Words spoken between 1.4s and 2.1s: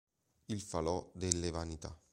vanità